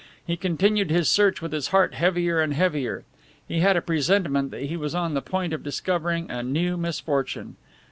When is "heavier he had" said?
2.55-3.77